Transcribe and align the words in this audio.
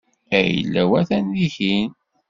Ayla-w 0.37 0.91
atan 0.99 1.25
dihin. 1.35 1.89